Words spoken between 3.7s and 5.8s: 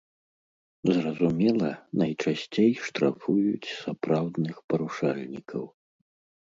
сапраўдных парушальнікаў.